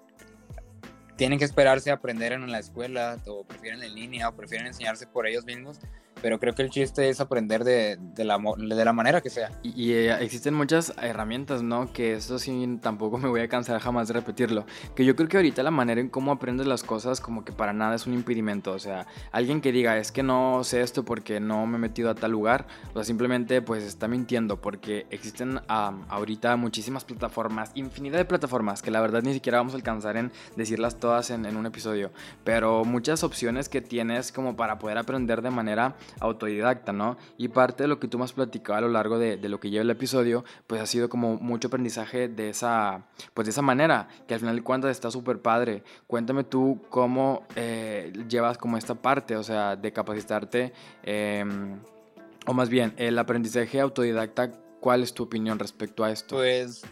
[1.14, 5.06] tienen que esperarse a aprender en la escuela o prefieren en línea o prefieren enseñarse
[5.06, 5.78] por ellos mismos
[6.24, 9.50] pero creo que el chiste es aprender de, de, la, de la manera que sea.
[9.62, 11.92] Y, eh, existen muchas herramientas, ¿no?
[11.92, 14.64] Que eso sí, tampoco me voy a cansar jamás de repetirlo.
[14.96, 17.74] Que yo creo que ahorita la manera en cómo aprendes las cosas como que para
[17.74, 18.72] nada es un impedimento.
[18.72, 22.08] O sea, alguien que diga, es que no sé esto porque no me he metido
[22.08, 28.16] a tal lugar, o sea, simplemente pues está mintiendo porque existen ahorita muchísimas plataformas, infinidad
[28.16, 31.58] de plataformas, que la verdad ni siquiera vamos a alcanzar en decirlas todas en, en
[31.58, 32.12] un episodio,
[32.44, 37.16] pero muchas opciones que tienes como para poder aprender de manera autodidacta, ¿no?
[37.36, 39.70] Y parte de lo que tú me has platicado a lo largo de, lo que
[39.70, 44.08] lleva el episodio, pues ha sido como mucho aprendizaje de esa, pues de esa manera,
[44.26, 45.82] que al final de cuentas está súper padre.
[46.06, 50.72] Cuéntame tú cómo eh, llevas como esta parte, o sea, de capacitarte,
[51.02, 51.44] eh,
[52.46, 54.50] o más bien, el aprendizaje autodidacta
[54.84, 56.36] ¿Cuál es tu opinión respecto a esto?
[56.36, 56.82] Pues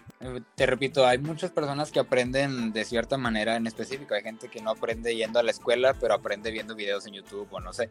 [0.54, 4.14] te repito, hay muchas personas que aprenden de cierta manera en específico.
[4.14, 7.48] Hay gente que no aprende yendo a la escuela, pero aprende viendo videos en YouTube
[7.50, 7.90] o no sé.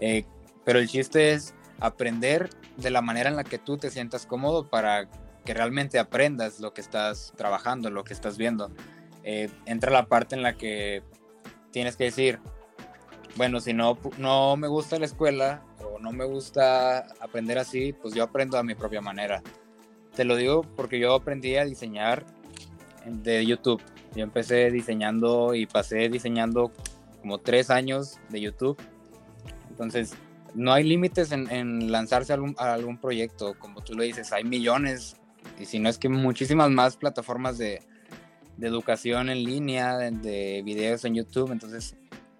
[0.00, 0.24] Eh,
[0.66, 4.68] pero el chiste es aprender de la manera en la que tú te sientas cómodo
[4.68, 5.08] para
[5.44, 8.72] que realmente aprendas lo que estás trabajando, lo que estás viendo.
[9.22, 11.04] Eh, entra la parte en la que
[11.70, 12.40] tienes que decir,
[13.36, 18.12] bueno, si no, no me gusta la escuela o no me gusta aprender así, pues
[18.12, 19.44] yo aprendo a mi propia manera.
[20.16, 22.26] Te lo digo porque yo aprendí a diseñar
[23.04, 23.80] de YouTube.
[24.16, 26.72] Yo empecé diseñando y pasé diseñando
[27.20, 28.76] como tres años de YouTube.
[29.70, 30.16] Entonces,
[30.56, 33.58] no hay límites en, lanzarse a algún, proyecto.
[33.58, 35.16] Como tú lo dices, hay millones,
[35.60, 37.82] y si no es que muchísimas más plataformas de,
[38.60, 41.52] educación en línea, de, de videos en YouTube.
[41.52, 41.94] Entonces,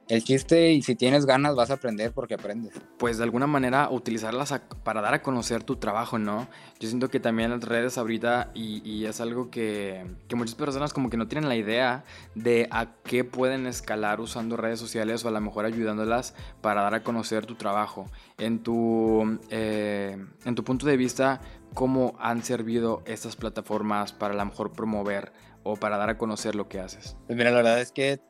[0.09, 2.73] el chiste y si tienes ganas vas a aprender porque aprendes.
[2.99, 6.47] Pues de alguna manera utilizarlas para dar a conocer tu trabajo, ¿no?
[6.79, 11.11] Yo siento que también las redes ahorita y, es algo que, que, muchas personas como
[11.11, 15.31] que no tienen la idea de a qué pueden escalar usando redes sociales o a
[15.31, 18.07] lo mejor ayudándolas para dar a conocer tu trabajo.
[18.39, 21.41] En tu, eh, en tu punto de vista,
[21.75, 26.55] ¿cómo han servido estas plataformas para a lo mejor promover o para dar a conocer
[26.55, 27.17] lo que haces?
[27.27, 28.21] Pues mira, la verdad es que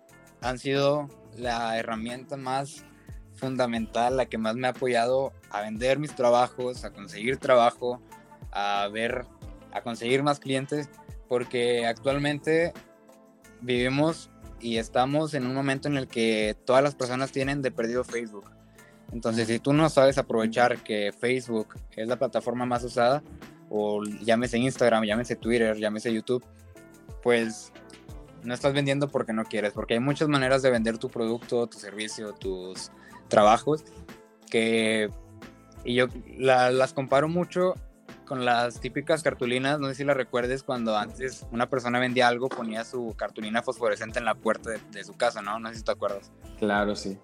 [0.42, 2.84] han sido la herramienta más
[3.34, 8.00] fundamental, la que más me ha apoyado a vender mis trabajos, a conseguir trabajo,
[8.50, 9.26] a ver,
[9.72, 10.88] a conseguir más clientes,
[11.28, 12.72] porque actualmente
[13.60, 18.04] vivimos y estamos en un momento en el que todas las personas tienen de perdido
[18.04, 18.50] Facebook.
[19.12, 23.22] Entonces, si tú no sabes aprovechar que Facebook es la plataforma más usada,
[23.68, 26.44] o llámese Instagram, llámese Twitter, llámese YouTube,
[27.22, 27.72] pues
[28.46, 31.78] no estás vendiendo porque no quieres, porque hay muchas maneras de vender tu producto, tu
[31.78, 32.90] servicio, tus
[33.28, 33.84] trabajos,
[34.50, 35.10] que
[35.84, 37.74] y yo las comparo mucho
[38.26, 42.48] con las típicas cartulinas, no sé si las recuerdes cuando antes una persona vendía algo,
[42.48, 45.60] ponía su cartulina fosforescente en la puerta de, su casa, ¿no?
[45.60, 46.32] No sé si te acuerdas.
[46.58, 47.16] Claro, sí.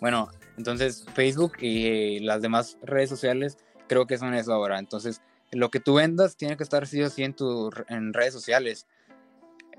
[0.00, 4.80] Bueno, entonces Facebook y las demás redes sociales creo que son eso ahora.
[4.80, 8.34] Entonces, lo que tú vendas tiene que estar sí o sí en, tu, en redes
[8.34, 8.86] sociales.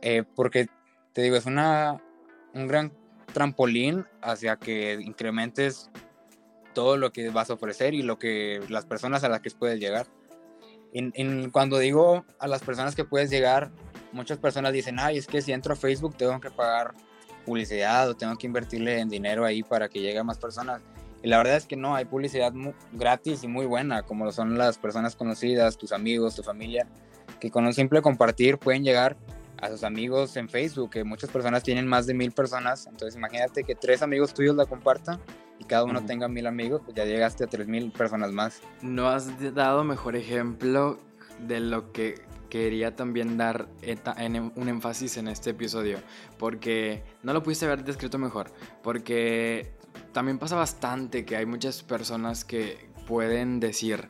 [0.01, 0.69] Eh, porque
[1.19, 2.01] te digo, es una,
[2.53, 2.93] un gran
[3.33, 5.91] trampolín hacia que incrementes
[6.73, 9.81] todo lo que vas a ofrecer y lo que las personas a las que puedes
[9.81, 10.07] llegar.
[10.93, 13.69] En, cuando digo a las personas que puedes llegar,
[14.13, 16.93] muchas personas dicen, ay, es que si entro a Facebook tengo que pagar
[17.45, 20.81] publicidad o tengo que invertirle en dinero ahí para que llegue a más personas.
[21.21, 22.53] Y la verdad es que no, hay publicidad
[22.93, 26.87] gratis y muy buena, como lo son las personas conocidas, tus amigos, tu familia,
[27.41, 29.17] que con un simple compartir pueden llegar
[29.61, 32.87] a sus amigos en Facebook, que muchas personas tienen más de mil personas.
[32.87, 35.19] Entonces imagínate que tres amigos tuyos la compartan
[35.59, 38.61] y cada uno tenga mil amigos, pues ya llegaste a tres mil personas más.
[38.81, 40.99] No has dado mejor ejemplo
[41.47, 45.99] de lo que quería también dar en un énfasis en este episodio,
[46.37, 49.71] porque no lo pudiste haber descrito mejor, porque
[50.11, 54.09] también pasa bastante que hay muchas personas que pueden decir,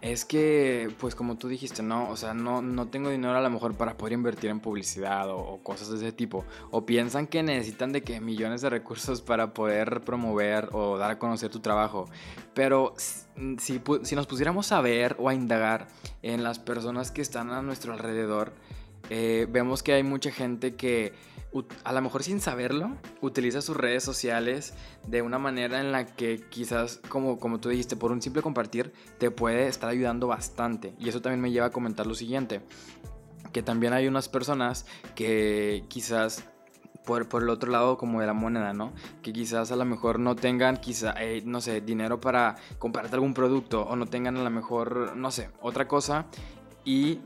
[0.00, 3.50] es que, pues como tú dijiste, no, o sea, no, no tengo dinero a lo
[3.50, 6.44] mejor para poder invertir en publicidad o, cosas de ese tipo.
[6.70, 11.18] O piensan que necesitan de que millones de recursos para poder promover o dar a
[11.18, 12.08] conocer tu trabajo.
[12.54, 13.82] Pero si,
[14.14, 15.88] nos pusiéramos a ver o a indagar
[16.22, 18.52] en las personas que están a nuestro alrededor,
[19.10, 21.12] eh, vemos que hay mucha gente que
[21.84, 24.74] a lo mejor sin saberlo, utiliza sus redes sociales
[25.06, 28.92] de una manera en la que quizás, como, como tú dijiste, por un simple compartir,
[29.18, 30.94] te puede estar ayudando bastante.
[30.98, 32.60] Y eso también me lleva a comentar lo siguiente,
[33.52, 36.44] que también hay unas personas que quizás
[37.04, 38.92] por, por, el otro lado como de la moneda, ¿no?
[39.22, 43.32] Que quizás a lo mejor no tengan, quizá, eh, no sé, dinero para comprarte algún
[43.32, 46.26] producto o no tengan a lo mejor, no sé, otra cosa
[46.84, 47.20] y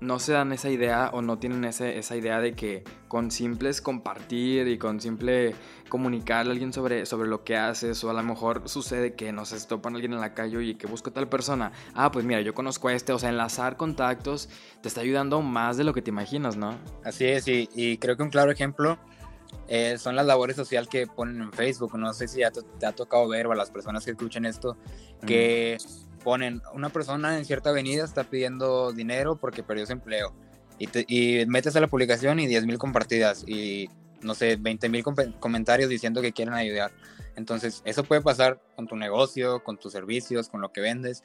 [0.00, 3.80] no se dan esa idea o no tienen ese, esa idea de que con simples
[3.82, 5.54] compartir y con simple
[5.88, 9.44] comunicarle a alguien sobre, sobre lo que haces o a lo mejor sucede que no
[9.44, 11.72] se topan a alguien en la calle y que busco a tal persona.
[11.94, 14.48] Ah, pues mira, yo conozco a este, o sea, enlazar contactos
[14.80, 16.78] te está ayudando más de lo que te imaginas, ¿no?
[17.04, 18.98] Así es, y, creo que un claro ejemplo
[19.68, 21.98] eh, son las labores sociales que ponen en Facebook.
[21.98, 24.76] No sé si ya te, ha tocado ver o a las personas que escuchen esto,
[25.26, 25.76] que
[26.22, 30.34] ponen, una persona en cierta avenida está pidiendo dinero porque perdió su empleo.
[30.78, 33.90] Y, metes a la publicación y 10.000 compartidas y,
[34.22, 35.04] no sé, 20.000 mil
[35.38, 36.90] comentarios diciendo que quieren ayudar.
[37.36, 41.22] Entonces, eso puede pasar con tu negocio, con tus servicios, con lo que vendes.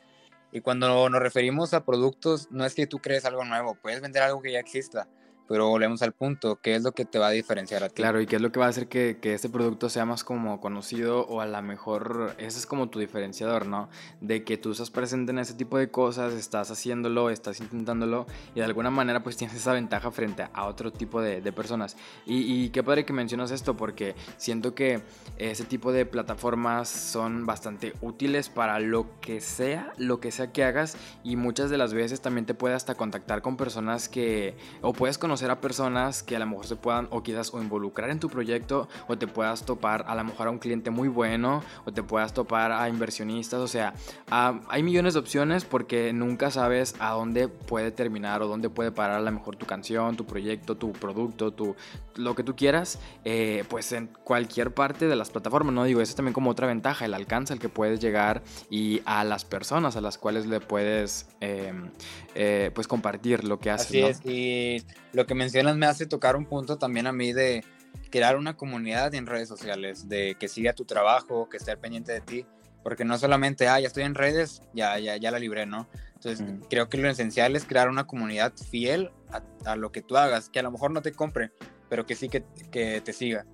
[0.51, 4.23] Y cuando nos referimos a productos, no es que tú crees algo nuevo, puedes vender
[4.23, 5.07] algo que ya exista
[5.47, 7.95] pero volvemos al punto, ¿qué es lo que te va a diferenciar a ti?
[7.95, 10.23] Claro, y qué es lo que va a hacer que, que este producto sea más
[10.23, 13.89] como conocido o a lo mejor ese es como tu diferenciador, ¿no?
[14.21, 18.59] De que tú estás presente en ese tipo de cosas, estás haciéndolo, estás intentándolo y
[18.59, 21.95] de alguna manera pues tienes esa ventaja frente a otro tipo de, de personas.
[22.25, 25.01] Y, y, qué padre que mencionas esto porque siento que
[25.37, 30.63] ese tipo de plataformas son bastante útiles para lo que sea, lo que sea que
[30.63, 34.93] hagas y muchas de las veces también te puede hasta contactar con personas que o
[34.93, 38.09] puedes conocer conocer a personas que a lo mejor se puedan o quizás o involucrar
[38.09, 41.61] en tu proyecto o te puedas topar a lo mejor a un cliente muy bueno
[41.83, 43.93] o te puedas topar a inversionistas, o sea,
[44.29, 49.17] hay millones de opciones porque nunca sabes a dónde puede terminar o dónde puede parar
[49.17, 51.75] a lo mejor tu canción, tu proyecto, tu producto, tu,
[52.15, 55.83] lo que tú quieras, eh, pues en cualquier parte de las plataformas, ¿no?
[55.83, 59.25] Digo, eso es también como otra ventaja, el alcance al que puedes llegar y a
[59.25, 61.89] las personas a las cuales le puedes, em,
[62.35, 63.87] eh, pues compartir lo que haces.
[63.87, 67.63] Así es, y lo que mencionas me hace tocar un punto también a mí de
[68.11, 72.19] crear una comunidad en redes sociales, de que siga tu trabajo, que esté pendiente de
[72.19, 72.45] ti,
[72.83, 75.87] porque no solamente, ah, ya estoy en redes, ya, ya, ya la libré, ¿no?
[76.15, 79.11] Entonces, creo que lo esencial es crear una comunidad fiel
[79.65, 81.51] a, lo que tú hagas, que a lo mejor no te compre,
[81.89, 83.45] pero que sí que, que te siga.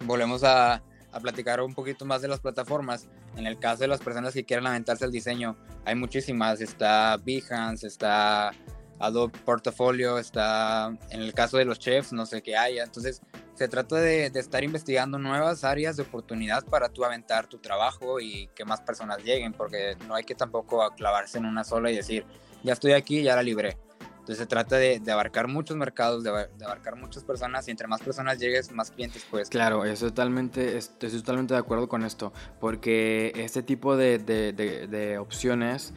[0.00, 3.08] Volvemos a, a platicar un poquito más de las plataformas.
[3.36, 6.60] En el caso de las personas que quieran aventarse al diseño, hay muchísimas.
[6.60, 8.52] Está Behance, está
[8.98, 12.82] Adobe Portfolio, está en el caso de los chefs, no sé qué haya.
[12.82, 13.22] Entonces,
[13.54, 18.48] se trata de, estar investigando nuevas áreas de oportunidad para tú aventar tu trabajo y
[18.54, 22.24] que más personas lleguen, porque no hay que tampoco clavarse en una sola y decir,
[22.62, 23.76] ya estoy aquí, ya la libré.
[24.00, 26.30] Entonces se trata de, abarcar muchos mercados, de,
[26.62, 29.48] abarcar muchas personas y entre más personas llegues, más clientes puedes.
[29.48, 35.94] Claro, eso totalmente, estoy totalmente de acuerdo con esto, porque este tipo de, de opciones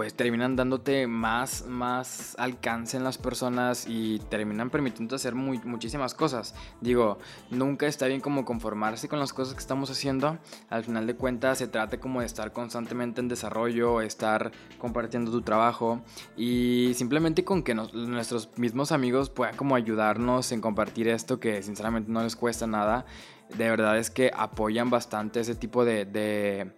[0.00, 6.14] pues terminan dándote más, más alcance en las personas y terminan permitiendo hacer muy, muchísimas
[6.14, 6.54] cosas.
[6.80, 7.18] Digo,
[7.50, 10.38] nunca está bien como conformarse con las cosas que estamos haciendo.
[10.70, 15.42] Al final de cuentas se trata como de estar constantemente en desarrollo, estar compartiendo tu
[15.42, 16.00] trabajo
[16.34, 22.10] y simplemente con que nuestros mismos amigos puedan como ayudarnos en compartir esto que sinceramente
[22.10, 23.04] no les cuesta nada
[23.56, 26.72] de verdad es que apoyan bastante ese tipo de,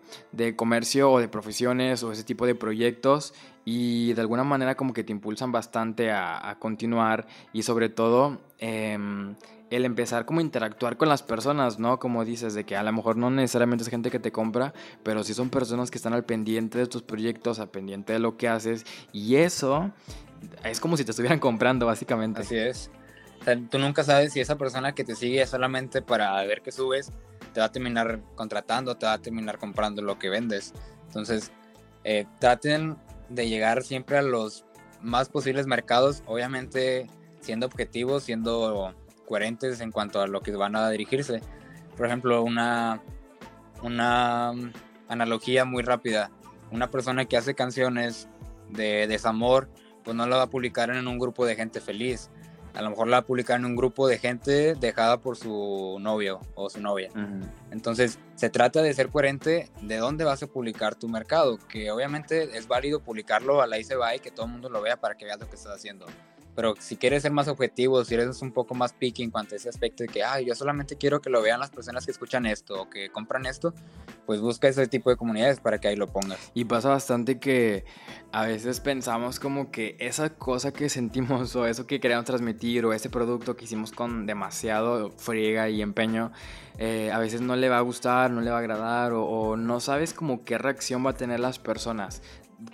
[0.57, 5.05] comercio o de profesiones o ese tipo de proyectos y de alguna manera como que
[5.05, 9.35] te impulsan bastante a, continuar y sobre todo em,
[9.71, 11.99] el empezar como a interactuar con las personas, ¿no?
[11.99, 15.25] Como dices, de que a lo mejor no necesariamente es gente que te compra, pero
[15.25, 18.49] sí son personas que están al pendiente de tus proyectos, al pendiente de lo que
[18.49, 19.91] haces y eso
[20.65, 22.41] es como si te estuvieran comprando básicamente.
[22.41, 22.91] Así es
[23.71, 27.13] tú nunca sabes si esa persona que te sigue solamente para ver qué subes,
[27.53, 30.73] te va a terminar contratando, te va a terminar comprando lo que vendes.
[31.07, 31.53] Entonces,
[32.05, 32.97] eh, traten
[33.29, 34.65] de llegar siempre a los
[35.01, 37.09] más posibles mercados, obviamente
[37.41, 38.95] siendo objetivos, siendo
[39.27, 41.41] coherentes en cuanto a lo que van a dirigirse.
[41.97, 43.03] Por ejemplo, una,
[43.83, 44.53] una
[45.09, 46.31] analogía muy rápida.
[46.71, 48.29] Una persona que hace canciones
[48.71, 49.69] de desamor,
[50.05, 52.31] pues no la va a publicar en un grupo de gente feliz
[52.75, 55.99] a lo mejor la va a publicar en un grupo de gente dejada por su
[56.01, 57.11] novio o su novia.
[57.71, 62.57] Entonces, se trata de ser coherente de dónde vas a publicar tu mercado, que obviamente
[62.57, 65.25] es válido publicarlo a la ICBA y que todo el mundo lo vea para que
[65.25, 66.07] veas lo que estás haciendo.
[66.55, 69.57] Pero si quieres ser más objetivo, si eres un poco más picky en cuanto a
[69.57, 72.47] ese aspecto de que, ay, yo solamente quiero que lo vean las personas que escuchan
[72.47, 73.73] esto o que compran esto,
[74.27, 76.51] pues busca ese tipo de comunidades para que ahí lo pongas.
[76.55, 77.85] Y pasa bastante que
[78.33, 82.93] a veces pensamos como que esa cosa que sentimos o eso que queremos transmitir o
[82.93, 86.33] ese producto que hicimos con demasiado friega y empeño,
[86.79, 89.81] eh, a veces no le va a gustar, no le va a agradar o, no
[89.81, 92.23] sabes como qué reacción va a tener las personas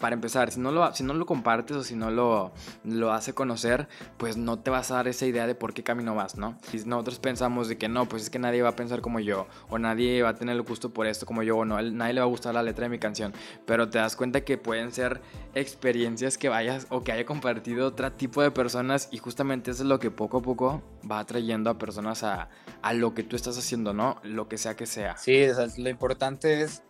[0.01, 2.53] para empezar, si no lo, si no lo compartes o si no lo,
[2.85, 6.14] lo hace conocer, pues no te vas a dar esa idea de por qué camino
[6.14, 6.59] vas, ¿no?
[6.70, 9.46] Si nosotros pensamos de que no, pues es que nadie va a pensar como yo,
[9.68, 12.27] o nadie va a tener gusto por esto como yo, o no, nadie le va
[12.27, 13.33] a gustar la letra de mi canción,
[13.66, 15.20] pero te das cuenta que pueden ser
[15.55, 19.88] experiencias que vayas o que haya compartido otro tipo de personas y justamente eso es
[19.88, 22.48] lo que poco a poco va atrayendo a personas a,
[22.83, 24.20] a lo que tú estás haciendo, ¿no?
[24.22, 25.16] Lo que sea que sea.
[25.16, 25.46] Sí,
[25.77, 26.83] lo importante es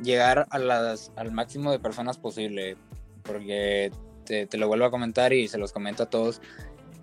[0.00, 2.76] llegar a las, al máximo de personas posible,
[3.22, 3.90] porque
[4.24, 6.40] te, te, lo vuelvo a comentar y se los comento a todos,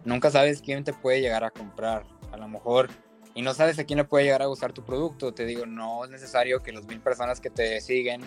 [0.05, 2.89] nunca sabes quién te puede llegar a comprar, a lo mejor,
[3.35, 6.05] y no sabes a quién le puede llegar a gustar tu producto, te digo, no
[6.05, 8.21] es necesario que los mil personas que te siguen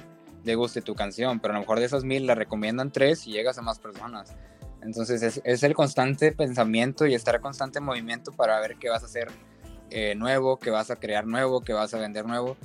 [0.45, 3.32] le guste tu canción, pero a lo mejor de esas mil la recomiendan tres y
[3.32, 4.34] llegas a más personas.
[4.82, 9.07] Entonces es, es el constante pensamiento y estar constante movimiento para ver qué vas a
[9.07, 9.28] hacer
[9.90, 12.57] eh, nuevo, qué vas a crear nuevo, qué vas a vender nuevo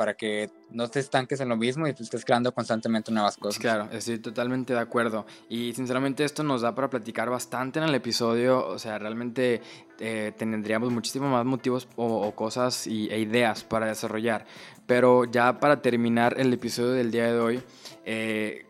[0.00, 3.60] para que no te estanques en lo mismo y tú estés creando constantemente nuevas cosas.
[3.60, 5.26] Claro, estoy totalmente de acuerdo.
[5.50, 8.66] Y sinceramente esto nos da para platicar bastante en el episodio.
[8.66, 9.60] O sea, realmente
[9.98, 14.46] eh, tendríamos muchísimos más motivos o, cosas y, e ideas para desarrollar.
[14.86, 17.62] Pero ya para terminar el episodio del día de hoy,
[18.06, 18.69] eh,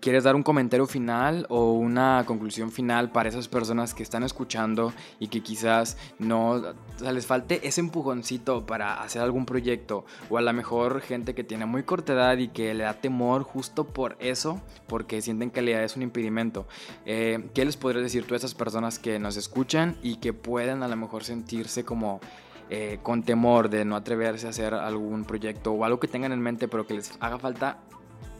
[0.00, 4.92] ¿Quieres dar un comentario final o una conclusión final para esas personas que están escuchando
[5.18, 6.62] y que quizás no
[7.00, 10.04] les falte ese empujoncito para hacer algún proyecto?
[10.30, 13.42] O a lo mejor gente que tiene muy corta edad y que le da temor
[13.42, 16.66] justo por eso, porque sienten que la edad es un impedimento.
[17.04, 20.82] Eh, ¿Qué les podrías decir tú a esas personas que nos escuchan y que pueden
[20.82, 22.20] a lo mejor sentirse como
[22.68, 26.40] eh, con temor de no atreverse a hacer algún proyecto o algo que tengan en
[26.40, 27.78] mente pero que les haga falta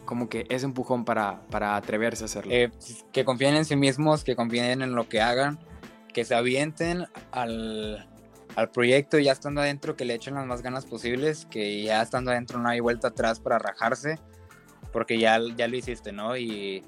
[0.07, 2.51] como que ese empujón para, para atreverse a hacerlo?
[2.51, 2.71] Eh,
[3.11, 5.59] que confíen en sí mismos, que confíen en lo que hagan,
[6.11, 8.09] que se avienten al,
[8.55, 12.31] al proyecto ya estando adentro, que le echen las más ganas posibles, que ya estando
[12.31, 14.19] adentro no hay vuelta atrás para rajarse,
[14.91, 16.35] porque ya, ya lo hiciste, ¿no?
[16.35, 16.83] Y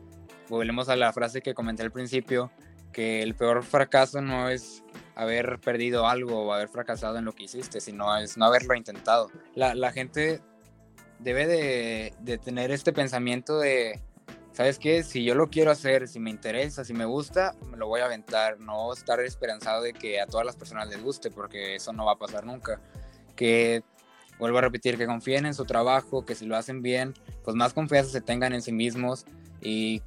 [0.49, 2.51] volvemos a la frase que comenté al principio,
[2.91, 7.43] que el peor fracaso no es haber perdido algo o haber fracasado en lo que
[7.43, 9.30] hiciste, sino es no haberlo intentado.
[9.53, 10.41] La, la gente
[11.20, 13.99] debe de, tener este pensamiento de,
[14.53, 15.03] ¿sabes qué?
[15.03, 18.05] Si yo lo quiero hacer, si me interesa, si me gusta, me lo voy a
[18.05, 18.59] aventar.
[18.59, 22.13] No estar esperanzado de que a todas las personas les guste, porque eso no va
[22.13, 22.82] a pasar nunca.
[23.36, 23.84] Que,
[24.39, 27.13] vuelvo a repetir, que confíen en su trabajo, que si lo hacen bien,
[27.43, 29.26] pues más confianza se tengan en sí mismos
[29.61, 30.01] y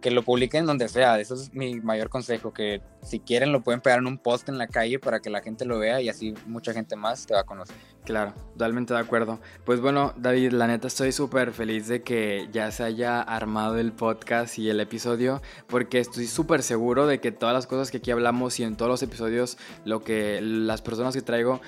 [0.00, 1.18] que lo publiquen donde sea.
[1.20, 4.58] Eso es mi mayor consejo, que si quieren lo pueden pegar en un post en
[4.58, 7.40] la calle para que la gente lo vea y así mucha gente más te va
[7.40, 7.76] a conocer.
[8.04, 9.40] Claro, totalmente de acuerdo.
[9.64, 13.92] Pues bueno, David, la neta estoy súper feliz de que ya se haya armado el
[13.92, 18.10] podcast y el episodio, porque estoy súper seguro de que todas las cosas que aquí
[18.10, 21.60] hablamos y en todos los episodios, lo que las personas que traigo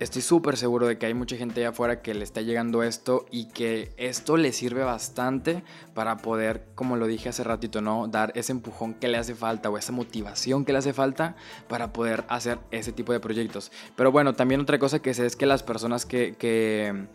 [0.00, 3.26] estoy súper seguro de que hay mucha gente allá afuera que le está llegando esto
[3.30, 5.62] y que esto le sirve bastante
[5.94, 8.08] para poder, como lo dije hace ratito, ¿no?
[8.08, 11.36] Dar ese empujón que le hace falta o esa motivación que le hace falta
[11.68, 13.70] para poder hacer ese tipo de proyectos.
[13.94, 17.06] Pero bueno, también otra cosa que sé es que las personas que,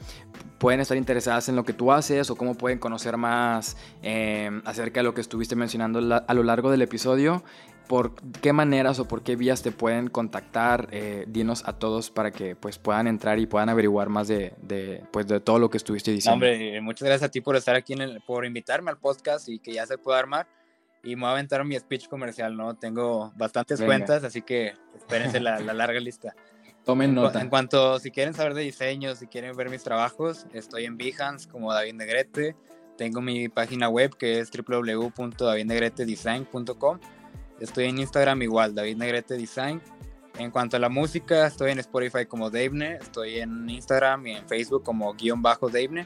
[0.59, 5.01] pueden estar interesadas en lo que tú haces o cómo pueden conocer más eh, acerca
[5.01, 7.43] de lo que estuviste mencionando a lo largo del episodio,
[7.87, 12.31] por qué maneras o por qué vías te pueden contactar, eh, dinos a todos para
[12.31, 15.77] que pues puedan entrar y puedan averiguar más de, de, pues, de todo lo que
[15.77, 16.33] estuviste diciendo.
[16.33, 19.59] hombre, muchas gracias a ti por estar aquí, en el, por invitarme al podcast y
[19.59, 20.47] que ya se pueda armar.
[21.03, 22.75] Y me voy a aventar mi speech comercial, ¿no?
[22.75, 26.35] Tengo bastantes cuentas, así que espérense la, la larga lista.
[26.83, 27.41] Tomen nota.
[27.41, 31.47] En, cuanto, si quieren saber de diseño, si quieren ver mis trabajos, estoy en Behance
[31.47, 32.55] como David Negrete.
[32.97, 36.99] Tengo mi página web que es www.davidnegretedesign.com
[37.59, 39.81] Estoy en Instagram igual, David Negrete Design.
[40.37, 44.45] En cuanto a la música, estoy en Spotify como Davene, estoy en Instagram y en
[44.47, 46.05] Facebook como guion bajo Davene.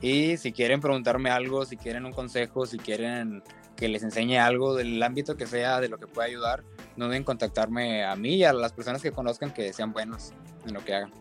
[0.00, 3.44] Y si quieren preguntarme algo, si quieren un consejo, si quieren
[3.76, 6.64] que les enseñe algo del ámbito que sea, de lo que pueda ayudar,
[6.96, 10.32] no deben contactarme a mí y a las personas que conozcan que sean buenos
[10.66, 11.12] en lo que hagan.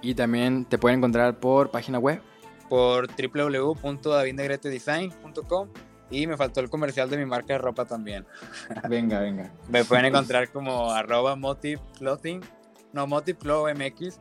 [0.00, 2.22] Y también te pueden encontrar por página web.
[2.68, 5.68] Por www.davidnegretedesign.com
[6.10, 8.26] y me faltó el comercial de mi marca de ropa también.
[8.88, 9.52] Venga, venga.
[9.68, 12.42] me pueden encontrar como arroba motivclothing,
[12.92, 14.20] no motivclowmx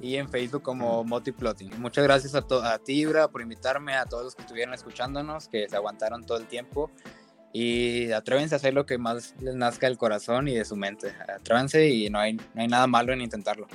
[0.00, 1.80] y en Facebook como motivclothing.
[1.80, 5.68] Muchas gracias a, a ti, Ibra, por invitarme, a todos los que estuvieron escuchándonos, que
[5.68, 6.90] se aguantaron todo el tiempo.
[7.52, 11.14] Y atrévense a hacer lo que más les nazca del corazón y de su mente.
[11.34, 13.66] Atrévense y no hay, no hay nada malo en intentarlo.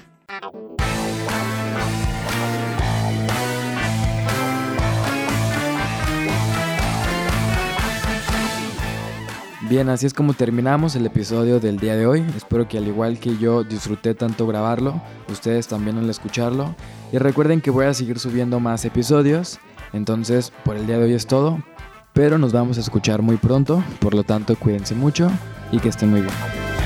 [9.72, 12.26] Bien, así es como terminamos el episodio del día de hoy.
[12.36, 16.76] Espero que al igual que yo disfruté tanto grabarlo, ustedes también al escucharlo.
[17.14, 19.60] Y recuerden que voy a seguir subiendo más episodios.
[19.94, 21.64] Entonces, por el día de hoy es todo.
[22.12, 23.82] Pero nos vamos a escuchar muy pronto.
[24.02, 25.32] Por lo tanto, cuídense mucho
[25.72, 26.81] y que estén muy bien.